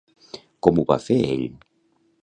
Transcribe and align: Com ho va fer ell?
Com 0.67 0.81
ho 0.83 0.87
va 0.93 0.99
fer 1.05 1.19
ell? 1.35 1.47